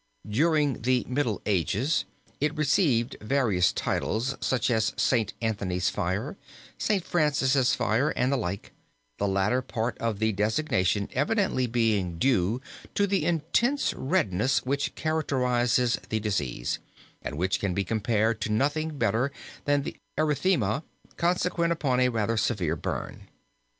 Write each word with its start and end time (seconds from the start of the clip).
During 0.27 0.81
the 0.81 1.05
Middle 1.07 1.43
Ages 1.45 2.05
it 2.39 2.57
received 2.57 3.17
various 3.21 3.71
titles 3.71 4.35
such 4.41 4.71
as 4.71 4.93
St. 4.97 5.35
Anthony's 5.43 5.91
fire, 5.91 6.37
St. 6.79 7.03
Francis' 7.03 7.75
fire, 7.75 8.09
and 8.15 8.31
the 8.33 8.37
like, 8.37 8.71
the 9.19 9.27
latter 9.27 9.61
part 9.61 9.95
of 9.99 10.17
the 10.17 10.31
designation 10.31 11.07
evidently 11.13 11.67
being 11.67 12.17
due 12.17 12.61
to 12.95 13.05
the 13.05 13.23
intense 13.25 13.93
redness 13.93 14.65
which 14.65 14.95
characterizes 14.95 15.99
the 16.09 16.19
disease, 16.19 16.79
and 17.21 17.37
which 17.37 17.59
can 17.59 17.75
be 17.75 17.83
compared 17.83 18.41
to 18.41 18.51
nothing 18.51 18.97
better 18.97 19.31
than 19.65 19.83
the 19.83 19.95
erythema 20.17 20.81
consequent 21.15 21.71
upon 21.71 21.99
a 21.99 22.09
rather 22.09 22.37
severe 22.37 22.75
burn. 22.75 23.27